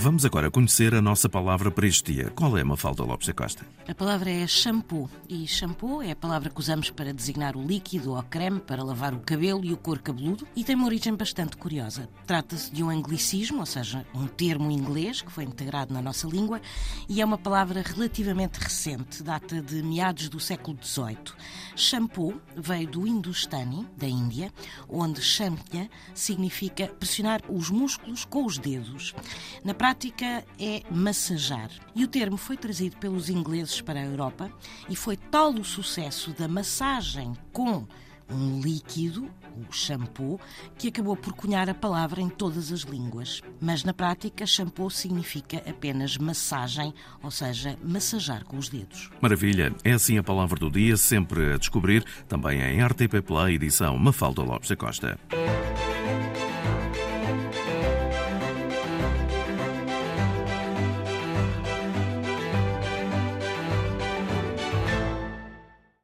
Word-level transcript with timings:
Vamos 0.00 0.24
agora 0.24 0.48
conhecer 0.48 0.94
a 0.94 1.02
nossa 1.02 1.28
palavra 1.28 1.72
para 1.72 1.84
este 1.84 2.12
dia. 2.12 2.30
Qual 2.30 2.56
é, 2.56 2.62
Mafalda 2.62 3.02
Lopes 3.02 3.26
da 3.26 3.34
Costa? 3.34 3.66
A 3.88 3.92
palavra 3.92 4.30
é 4.30 4.46
shampoo. 4.46 5.10
E 5.28 5.44
shampoo 5.44 6.00
é 6.00 6.12
a 6.12 6.16
palavra 6.16 6.50
que 6.50 6.60
usamos 6.60 6.88
para 6.88 7.12
designar 7.12 7.56
o 7.56 7.66
líquido 7.66 8.14
ou 8.14 8.22
creme 8.22 8.60
para 8.60 8.84
lavar 8.84 9.12
o 9.12 9.18
cabelo 9.18 9.64
e 9.64 9.72
o 9.72 9.76
couro 9.76 10.00
cabeludo 10.00 10.46
e 10.54 10.62
tem 10.62 10.76
uma 10.76 10.86
origem 10.86 11.16
bastante 11.16 11.56
curiosa. 11.56 12.08
Trata-se 12.28 12.70
de 12.70 12.84
um 12.84 12.90
anglicismo, 12.90 13.58
ou 13.58 13.66
seja, 13.66 14.06
um 14.14 14.28
termo 14.28 14.70
inglês 14.70 15.20
que 15.20 15.32
foi 15.32 15.42
integrado 15.42 15.92
na 15.92 16.00
nossa 16.00 16.28
língua 16.28 16.60
e 17.08 17.20
é 17.20 17.24
uma 17.24 17.36
palavra 17.36 17.82
relativamente 17.84 18.60
recente, 18.60 19.20
data 19.20 19.60
de 19.60 19.82
meados 19.82 20.28
do 20.28 20.38
século 20.38 20.78
XVIII. 20.80 21.18
Shampoo 21.74 22.40
veio 22.56 22.86
do 22.86 23.04
hindustani, 23.04 23.84
da 23.96 24.06
Índia, 24.06 24.52
onde 24.88 25.20
shampya 25.20 25.90
significa 26.14 26.86
pressionar 26.86 27.42
os 27.48 27.68
músculos 27.68 28.24
com 28.24 28.46
os 28.46 28.58
dedos. 28.58 29.12
Na 29.64 29.74
prática 29.88 30.44
é 30.60 30.82
massajar. 30.90 31.70
E 31.94 32.04
o 32.04 32.08
termo 32.08 32.36
foi 32.36 32.58
trazido 32.58 32.98
pelos 32.98 33.30
ingleses 33.30 33.80
para 33.80 33.98
a 33.98 34.04
Europa 34.04 34.52
e 34.86 34.94
foi 34.94 35.16
tal 35.16 35.50
o 35.54 35.64
sucesso 35.64 36.30
da 36.32 36.46
massagem 36.46 37.32
com 37.54 37.86
um 38.30 38.60
líquido, 38.60 39.30
o 39.56 39.72
shampoo, 39.72 40.38
que 40.76 40.88
acabou 40.88 41.16
por 41.16 41.32
cunhar 41.32 41.70
a 41.70 41.74
palavra 41.74 42.20
em 42.20 42.28
todas 42.28 42.70
as 42.70 42.80
línguas. 42.80 43.40
Mas 43.62 43.82
na 43.82 43.94
prática, 43.94 44.44
shampoo 44.44 44.90
significa 44.90 45.62
apenas 45.66 46.18
massagem, 46.18 46.92
ou 47.22 47.30
seja, 47.30 47.78
massajar 47.82 48.44
com 48.44 48.58
os 48.58 48.68
dedos. 48.68 49.08
Maravilha! 49.22 49.74
É 49.82 49.92
assim 49.92 50.18
a 50.18 50.22
palavra 50.22 50.60
do 50.60 50.70
dia, 50.70 50.98
sempre 50.98 51.54
a 51.54 51.56
descobrir, 51.56 52.04
também 52.28 52.60
em 52.60 52.84
RTP 52.84 53.22
Play, 53.26 53.54
edição 53.54 53.96
Mafalda 53.96 54.42
Lopes 54.42 54.68
da 54.68 54.76
Costa. 54.76 55.18